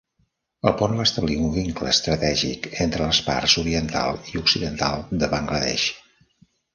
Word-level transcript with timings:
El 0.69 0.71
pont 0.77 0.93
va 0.99 1.03
establir 1.09 1.35
un 1.47 1.51
vincle 1.57 1.91
estratègic 1.95 2.65
entre 2.85 3.09
les 3.09 3.19
parts 3.27 3.57
oriental 3.65 4.17
i 4.31 4.41
occidental 4.41 5.05
de 5.25 5.31
Bangla 5.35 5.61
Desh. 5.65 5.85